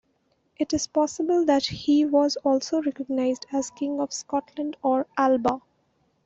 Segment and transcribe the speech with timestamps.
[0.57, 5.61] It is possible that he was also recognised as king of Scotland or Alba.